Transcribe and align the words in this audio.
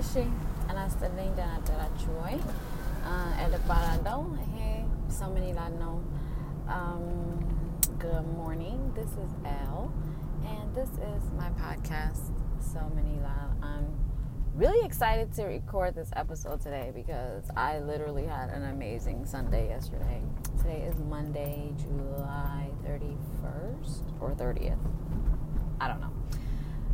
እሺ 0.00 0.12
አናስተልኝ 0.70 1.30
ደህና 1.38 1.54
አደራችሁ 1.58 2.12
ወይ? 2.22 2.36
ኤል 3.42 3.54
እባላለሁ። 3.58 4.20
ይሄ 4.44 4.56
ሰው 5.20 5.30
ምን 5.36 5.46
ይላል 5.50 5.74
ነው። 5.84 5.94
Um, 6.72 7.04
good 7.98 8.26
morning. 8.32 8.92
This 8.94 9.12
is 9.16 9.30
Elle, 9.52 9.86
and 10.46 10.66
this 10.72 10.92
is 11.06 11.22
my 11.32 11.48
podcast. 11.56 12.26
So 12.64 12.82
many 12.94 13.16
Lal. 13.18 13.48
I'm 13.62 13.86
really 14.54 14.82
excited 14.84 15.32
to 15.34 15.44
record 15.46 15.94
this 15.94 16.10
episode 16.14 16.60
today 16.60 16.92
because 16.94 17.44
I 17.58 17.80
literally 17.80 18.26
had 18.26 18.50
an 18.50 18.64
amazing 18.66 19.26
Sunday 19.26 19.68
yesterday. 19.68 20.20
Today 20.58 20.80
is 20.82 20.96
Monday, 21.08 21.54
July 21.76 22.62
31st 22.84 23.96
or 24.20 24.30
30th. 24.34 24.84
I 25.80 25.88
don't 25.88 26.00
know. 26.00 26.14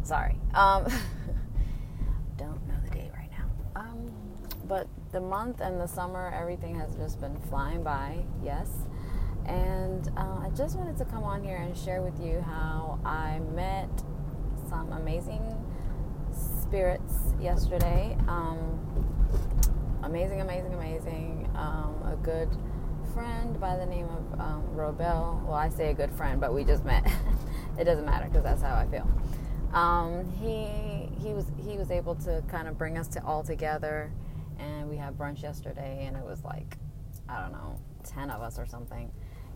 Sorry. 0.05 0.37
Um, 0.55 0.83
don't 2.37 2.63
know 2.67 2.80
um, 3.82 4.12
but 4.68 4.88
the 5.12 5.20
month 5.20 5.60
and 5.60 5.80
the 5.80 5.88
summer, 5.88 6.34
everything 6.40 6.76
has 6.76 6.96
just 6.96 7.20
been 7.20 7.38
flying 7.50 7.84
by. 7.84 8.24
Yes. 8.44 8.70
And 9.46 10.10
uh, 10.16 10.40
I 10.44 10.50
just 10.56 10.78
wanted 10.78 10.98
to 10.98 11.06
come 11.06 11.24
on 11.24 11.44
here 11.44 11.58
and 11.58 11.76
share 11.76 12.02
with 12.02 12.20
you 12.20 12.42
how 12.42 13.00
I 13.04 13.40
met 13.54 13.90
some 14.70 14.92
amazing 14.94 15.42
spirits 16.32 17.14
yesterday. 17.42 18.16
Um, 18.28 18.80
amazing, 20.04 20.42
amazing, 20.42 20.74
amazing. 20.74 21.50
Um, 21.56 21.96
a 22.06 22.16
good 22.24 22.50
friend 23.14 23.60
by 23.60 23.76
the 23.76 23.86
name 23.86 24.06
of 24.06 24.40
um, 24.40 24.64
Robel. 24.76 25.44
Well, 25.44 25.54
I 25.54 25.70
say 25.70 25.90
a 25.90 25.94
good 25.94 26.12
friend, 26.12 26.40
but 26.40 26.54
we 26.54 26.64
just 26.64 26.86
met. 26.86 27.12
it 27.80 27.86
doesn't 27.86 28.06
matter 28.06 28.28
because 28.28 28.44
that's 28.44 28.62
how 28.62 28.76
I 28.76 28.86
feel. 28.86 29.10
Um, 29.74 30.32
he 30.40 30.91
he 31.22 31.34
was 31.34 31.46
he 31.64 31.78
was 31.78 31.92
able 31.92 32.16
to 32.16 32.44
kind 32.48 32.68
of 32.68 32.78
bring 32.78 32.98
us 32.98 33.08
to 33.10 33.24
all 33.24 33.44
together, 33.44 34.12
and 34.60 34.90
we 34.90 34.98
had 34.98 35.18
brunch 35.18 35.44
yesterday, 35.44 36.06
and 36.08 36.18
it 36.18 36.24
was 36.24 36.44
like 36.44 36.78
I 37.30 37.42
don't 37.42 37.52
know, 37.52 37.80
ten 38.04 38.30
of 38.32 38.42
us 38.42 38.58
or 38.60 38.66
something, 38.66 39.12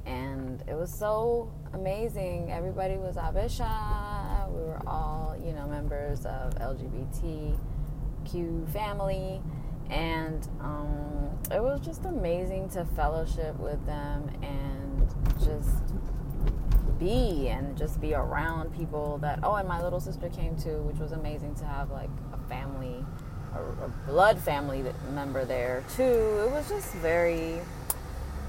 and 0.05 0.63
it 0.67 0.75
was 0.75 0.93
so 0.93 1.51
amazing. 1.73 2.51
Everybody 2.51 2.97
was 2.97 3.15
Habesha. 3.15 4.49
We 4.49 4.61
were 4.63 4.81
all 4.87 5.35
you 5.43 5.53
know 5.53 5.67
members 5.67 6.25
of 6.25 6.55
LGBTQ 6.55 7.57
family, 8.71 9.41
and 9.89 10.47
um, 10.61 11.29
it 11.51 11.61
was 11.61 11.81
just 11.81 12.05
amazing 12.05 12.69
to 12.69 12.85
fellowship 12.85 13.59
with 13.59 13.85
them 13.85 14.29
and 14.41 15.13
just 15.39 15.83
be 16.99 17.49
and 17.49 17.77
just 17.77 17.99
be 18.01 18.13
around 18.13 18.75
people 18.75 19.17
that 19.19 19.39
oh 19.43 19.55
and 19.55 19.67
my 19.67 19.81
little 19.81 19.99
sister 19.99 20.29
came 20.29 20.55
too 20.55 20.81
which 20.83 20.97
was 20.97 21.11
amazing 21.11 21.53
to 21.55 21.65
have 21.65 21.91
like 21.91 22.09
a 22.33 22.49
family 22.49 23.03
a, 23.53 23.85
a 23.85 23.89
blood 24.07 24.39
family 24.39 24.83
member 25.13 25.45
there 25.45 25.83
too. 25.95 26.03
It 26.03 26.51
was 26.51 26.67
just 26.69 26.93
very 26.95 27.59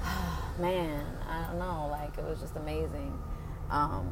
man 0.59 1.05
i 1.29 1.45
don't 1.45 1.59
know 1.59 1.87
like 1.89 2.17
it 2.17 2.23
was 2.23 2.39
just 2.39 2.55
amazing. 2.55 3.17
Um, 3.69 4.09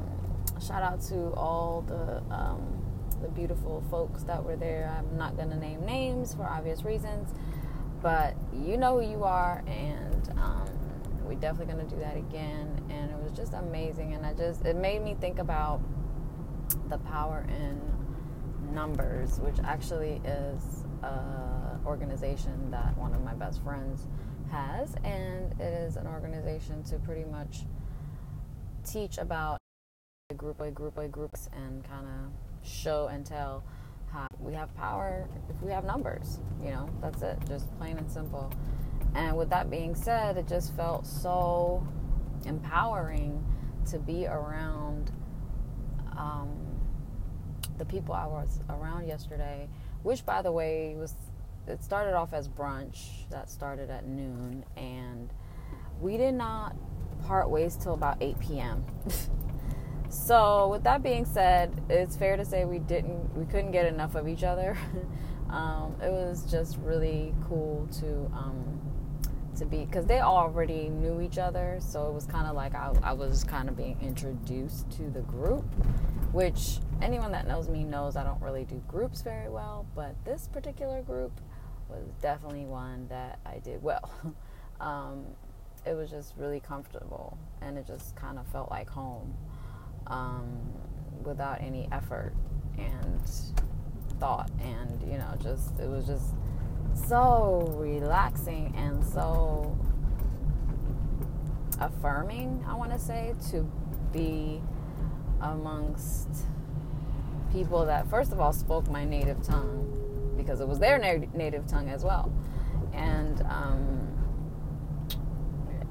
shout 0.66 0.84
out 0.84 1.02
to 1.04 1.34
all 1.34 1.84
the 1.88 2.22
um, 2.34 2.82
the 3.22 3.30
beautiful 3.30 3.84
folks 3.90 4.24
that 4.24 4.44
were 4.44 4.58
there. 4.58 4.94
I'm 4.98 5.18
not 5.18 5.38
to 5.38 5.56
name 5.58 5.86
names 5.86 6.34
for 6.34 6.44
obvious 6.44 6.84
reasons 6.84 7.30
but 8.06 8.36
you 8.54 8.78
know 8.78 9.00
who 9.00 9.10
you 9.10 9.24
are 9.24 9.64
and 9.66 10.30
um, 10.38 10.70
we're 11.26 11.36
definitely 11.36 11.74
going 11.74 11.88
to 11.88 11.96
do 11.96 12.02
that 12.02 12.18
again. 12.18 12.80
And 12.90 13.12
it 13.12 13.18
was 13.18 13.32
just 13.32 13.54
amazing. 13.54 14.14
And 14.14 14.26
i 14.26 14.34
just 14.34 14.66
it 14.66 14.76
made 14.76 15.04
me 15.04 15.16
think 15.20 15.40
about 15.40 15.82
the 16.90 16.98
power 16.98 17.46
in 17.48 17.82
numbers 18.74 19.40
which 19.40 19.56
actually 19.64 20.22
is 20.26 20.84
a 21.04 21.80
organization 21.86 22.72
that 22.72 22.98
one 22.98 23.14
of 23.14 23.24
my 23.24 23.34
best 23.34 23.62
friends 23.64 24.08
has. 24.52 24.96
And 25.04 25.60
it 25.60 25.74
is 25.74 25.98
an 25.98 26.08
organization 26.08 26.84
to 26.84 26.98
pretty 27.00 27.26
much 27.26 27.64
teach 28.84 29.18
about 29.18 29.58
group 30.38 30.58
by 30.58 30.70
group 30.72 30.96
by 30.96 31.08
groups 31.08 31.50
and 31.56 31.84
kind 31.84 32.08
of 32.08 32.68
show 32.68 33.08
and 33.08 33.26
tell 33.26 33.64
how 34.12 34.28
we 34.40 34.54
have 34.54 34.76
power 34.76 35.28
if 35.50 35.62
we 35.62 35.72
have 35.72 35.86
numbers 35.86 36.40
you 36.64 36.72
know? 36.72 36.90
That's 37.02 37.22
it. 37.22 37.38
Just 37.48 37.76
plain 37.78 37.98
and 37.98 38.12
simple 38.12 38.52
and 39.16 39.38
with 39.38 39.50
that 39.50 39.70
being 39.70 39.96
said, 39.96 40.38
it 40.38 40.48
just 40.48 40.76
felt 40.76 41.08
so 41.08 41.88
empowering 42.46 43.44
to 43.88 43.98
be 43.98 44.28
around 44.28 45.12
um, 46.18 46.50
the 47.78 47.86
people 47.86 48.14
I 48.14 48.28
was 48.28 48.60
around 48.70 49.08
yesterday, 49.08 49.70
which, 50.04 50.26
by 50.26 50.42
the 50.42 50.52
way, 50.52 50.96
was 50.98 51.14
it 51.68 51.82
started 51.82 52.14
off 52.14 52.34
as 52.34 52.48
brunch 52.48 53.28
that 53.32 53.50
started 53.50 53.90
at 53.90 54.06
noon, 54.06 54.66
and 54.76 55.32
we 56.00 56.18
did 56.18 56.36
not 56.36 56.76
part 57.26 57.50
ways 57.50 57.78
till 57.78 57.94
about 57.94 58.18
8 58.22 58.40
p.m. 58.40 58.84
so, 60.10 60.68
with 60.68 60.84
that 60.84 61.02
being 61.02 61.26
said, 61.26 61.82
it's 61.90 62.18
fair 62.18 62.36
to 62.36 62.44
say 62.44 62.66
we 62.66 62.80
didn't, 62.80 63.36
we 63.36 63.46
couldn't 63.46 63.72
get 63.72 63.86
enough 63.86 64.16
of 64.16 64.28
each 64.28 64.44
other. 64.44 64.78
um, 65.50 65.96
it 66.04 66.12
was 66.12 66.44
just 66.52 66.78
really 66.80 67.34
cool 67.48 67.88
to. 68.00 68.08
Um, 68.36 68.82
to 69.56 69.66
be 69.66 69.86
because 69.86 70.06
they 70.06 70.20
already 70.20 70.90
knew 70.90 71.22
each 71.22 71.38
other 71.38 71.78
so 71.80 72.08
it 72.08 72.14
was 72.14 72.26
kind 72.26 72.48
of 72.48 72.56
like 72.56 72.76
I, 72.76 72.94
I 73.04 73.14
was 73.14 73.44
kind 73.44 73.70
of 73.70 73.78
being 73.78 73.98
introduced 74.02 74.90
to 74.98 75.10
the 75.10 75.22
group 75.22 75.66
which 76.32 76.80
anyone 77.02 77.32
that 77.32 77.48
knows 77.48 77.70
me 77.70 77.84
knows 77.84 78.16
i 78.16 78.24
don't 78.24 78.42
really 78.42 78.66
do 78.66 78.82
groups 78.88 79.22
very 79.22 79.50
well 79.50 79.86
but 79.96 80.16
this 80.26 80.48
particular 80.52 81.02
group 81.02 81.32
was 81.90 82.04
definitely 82.22 82.66
one 82.66 83.08
that 83.10 83.40
i 83.46 83.60
did 83.60 83.82
well. 83.82 84.10
Um, 84.78 85.24
it 85.86 85.94
was 85.94 86.10
just 86.10 86.34
really 86.38 86.60
comfortable 86.60 87.38
and 87.62 87.78
it 87.78 87.86
just 87.88 88.16
kind 88.16 88.40
of 88.40 88.48
felt 88.48 88.70
like 88.70 88.90
home 88.90 89.34
um, 90.08 90.48
without 91.24 91.62
any 91.62 91.88
effort 91.92 92.34
and 92.78 93.22
thought 94.20 94.50
and 94.60 95.02
you 95.12 95.18
know 95.18 95.34
just 95.42 95.78
it 95.80 95.90
was 95.90 96.06
just 96.06 96.34
so 96.96 97.76
relaxing 97.78 98.74
and 98.76 99.04
so 99.06 99.78
affirming, 101.80 102.64
I 102.68 102.76
want 102.76 102.92
to 102.92 103.00
say, 103.00 103.34
to 103.52 103.70
be 104.12 104.62
amongst 105.42 106.30
people 107.52 107.86
that, 107.86 108.10
first 108.10 108.32
of 108.32 108.40
all, 108.40 108.54
spoke 108.54 108.90
my 108.90 109.06
native 109.06 109.42
tongue 109.44 110.34
because 110.38 110.62
it 110.62 110.68
was 110.68 110.80
their 110.80 110.98
na- 110.98 111.28
native 111.34 111.68
tongue 111.68 111.90
as 111.90 112.04
well. 112.04 112.32
And, 112.94 113.42
um, 113.42 114.12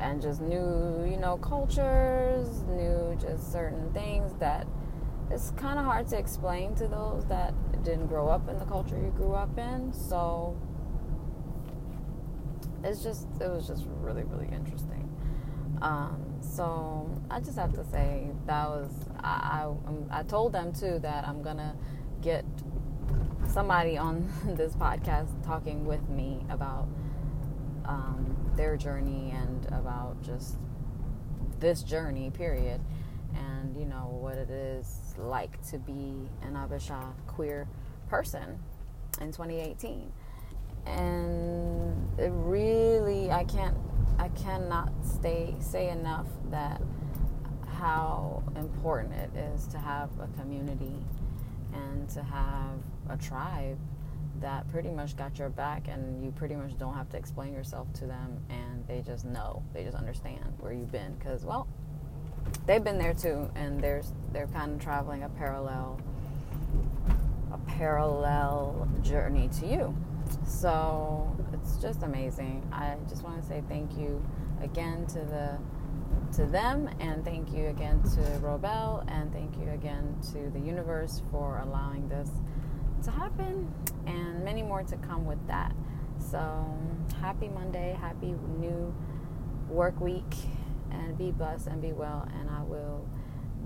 and 0.00 0.20
just 0.20 0.40
knew, 0.40 1.06
you 1.08 1.16
know, 1.16 1.36
cultures, 1.38 2.62
knew 2.64 3.16
just 3.20 3.52
certain 3.52 3.92
things 3.92 4.32
that 4.40 4.66
it's 5.30 5.52
kind 5.52 5.78
of 5.78 5.84
hard 5.84 6.08
to 6.08 6.18
explain 6.18 6.74
to 6.76 6.86
those 6.86 7.24
that 7.26 7.54
didn't 7.82 8.06
grow 8.06 8.28
up 8.28 8.48
in 8.48 8.58
the 8.58 8.64
culture 8.64 8.98
you 8.98 9.12
grew 9.16 9.32
up 9.32 9.56
in. 9.58 9.92
So, 9.92 10.56
it's 12.84 13.02
just 13.02 13.26
it 13.40 13.48
was 13.48 13.66
just 13.66 13.84
really 14.00 14.24
really 14.24 14.48
interesting. 14.52 15.08
Um, 15.82 16.20
so 16.40 17.10
i 17.30 17.40
just 17.40 17.58
have 17.58 17.72
to 17.72 17.84
say 17.84 18.30
that 18.46 18.68
was 18.68 18.90
I, 19.22 19.70
I, 20.10 20.20
I 20.20 20.22
told 20.22 20.52
them 20.52 20.72
too 20.72 20.98
that 21.00 21.26
i'm 21.26 21.42
gonna 21.42 21.74
get 22.20 22.44
somebody 23.48 23.96
on 23.96 24.28
this 24.56 24.74
podcast 24.74 25.44
talking 25.44 25.84
with 25.84 26.08
me 26.08 26.44
about 26.48 26.88
um, 27.84 28.36
their 28.56 28.76
journey 28.76 29.32
and 29.34 29.66
about 29.66 30.22
just 30.22 30.56
this 31.60 31.82
journey 31.82 32.30
period. 32.30 32.80
And 33.34 33.76
you 33.76 33.84
know 33.84 34.16
what 34.20 34.36
it 34.36 34.50
is 34.50 35.14
like 35.18 35.60
to 35.70 35.78
be 35.78 36.30
an 36.42 36.54
habesha 36.54 37.12
queer 37.26 37.66
person 38.08 38.58
in 39.20 39.32
2018 39.32 40.12
and 40.86 42.08
it 42.18 42.30
really 42.32 43.30
I 43.30 43.44
can't 43.44 43.76
I 44.18 44.28
cannot 44.28 44.92
stay 45.02 45.54
say 45.60 45.90
enough 45.90 46.26
that 46.50 46.80
how 47.78 48.42
important 48.56 49.14
it 49.14 49.30
is 49.36 49.66
to 49.68 49.78
have 49.78 50.10
a 50.20 50.28
community 50.40 50.94
and 51.72 52.08
to 52.10 52.22
have 52.22 52.78
a 53.10 53.16
tribe 53.16 53.78
that 54.40 54.68
pretty 54.70 54.90
much 54.90 55.16
got 55.16 55.38
your 55.38 55.48
back 55.48 55.88
and 55.88 56.24
you 56.24 56.30
pretty 56.32 56.54
much 56.54 56.76
don't 56.78 56.94
have 56.94 57.08
to 57.10 57.16
explain 57.16 57.52
yourself 57.52 57.92
to 57.94 58.06
them 58.06 58.38
and 58.50 58.86
they 58.86 59.00
just 59.00 59.24
know 59.24 59.62
they 59.72 59.84
just 59.84 59.96
understand 59.96 60.44
where 60.58 60.72
you've 60.72 60.92
been. 60.92 61.14
Because 61.14 61.44
well 61.44 61.66
they've 62.66 62.84
been 62.84 62.98
there 62.98 63.14
too 63.14 63.50
and 63.54 63.80
there's 63.80 64.12
they're 64.32 64.46
kind 64.48 64.72
of 64.72 64.80
traveling 64.80 65.22
a 65.22 65.28
parallel 65.28 66.00
a 67.52 67.58
parallel 67.58 68.88
journey 69.02 69.48
to 69.60 69.66
you 69.66 69.96
so 70.46 71.36
it's 71.52 71.76
just 71.76 72.02
amazing. 72.02 72.66
I 72.72 72.96
just 73.08 73.22
want 73.22 73.40
to 73.40 73.46
say 73.46 73.62
thank 73.68 73.96
you 73.98 74.24
again 74.62 75.06
to 75.08 75.20
the 75.20 75.58
to 76.36 76.46
them 76.46 76.88
and 77.00 77.24
thank 77.24 77.52
you 77.52 77.68
again 77.68 78.02
to 78.02 78.20
Robel 78.42 79.04
and 79.08 79.32
thank 79.32 79.56
you 79.56 79.70
again 79.70 80.16
to 80.32 80.50
the 80.50 80.58
universe 80.58 81.22
for 81.30 81.58
allowing 81.58 82.08
this 82.08 82.30
to 83.04 83.10
happen, 83.10 83.72
and 84.06 84.42
many 84.44 84.62
more 84.62 84.82
to 84.82 84.96
come 84.96 85.26
with 85.26 85.44
that. 85.46 85.74
So, 86.18 86.64
happy 87.20 87.48
Monday, 87.48 87.96
happy 88.00 88.34
new 88.58 88.94
work 89.68 90.00
week, 90.00 90.34
and 90.90 91.16
be 91.16 91.30
blessed 91.30 91.66
and 91.66 91.82
be 91.82 91.92
well. 91.92 92.26
And 92.40 92.48
I 92.48 92.62
will 92.62 93.06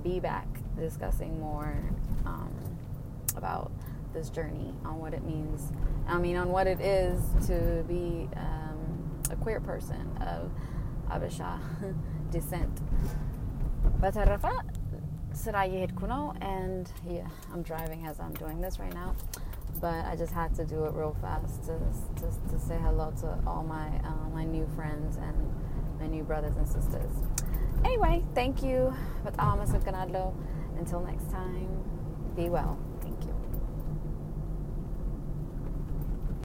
be 0.03 0.21
back 0.21 0.47
discussing 0.79 1.39
more 1.41 1.83
um, 2.27 2.53
about 3.37 3.71
this 4.13 4.31
journey 4.31 4.73
on 4.85 4.99
what 4.99 5.15
it 5.15 5.25
means. 5.25 5.73
I 6.07 6.19
mean, 6.19 6.37
on 6.37 6.49
what 6.49 6.67
it 6.67 6.81
is 6.81 7.21
to 7.47 7.85
be 7.87 8.29
um, 8.37 9.21
a 9.31 9.37
queer 9.37 9.61
person 9.61 10.11
of 10.21 10.51
Habesha 11.11 11.59
descent. 12.31 12.81
በተረፈ 14.01 14.47
ስራ 15.43 15.61
kuno, 15.99 16.35
and 16.41 16.85
yeah, 17.07 17.29
I'm 17.53 17.63
driving 17.63 18.07
as 18.07 18.17
I'm 18.21 18.35
doing 18.35 18.61
this 18.61 18.79
right 18.83 18.95
now. 19.03 19.11
But 19.81 20.05
I 20.11 20.17
just 20.17 20.33
had 20.33 20.55
to 20.57 20.65
do 20.65 20.85
it 20.87 20.93
real 21.01 21.15
fast 21.21 21.63
to, 21.69 21.75
to, 22.21 22.27
to 22.51 22.57
say 22.59 22.79
hello 22.87 23.13
to 23.23 23.29
all 23.47 23.63
my 23.63 23.89
uh, 24.11 24.29
my 24.39 24.45
new 24.45 24.67
friends 24.77 25.17
and 25.17 25.37
my 26.01 26.09
new 26.15 26.25
brothers 26.31 26.57
and 26.57 26.67
sisters. 26.67 27.13
Anyway, 27.85 28.25
thank 28.35 28.63
you. 28.63 28.93
Until 30.79 31.01
next 31.01 31.31
time, 31.31 31.71
be 32.35 32.49
well. 32.49 32.79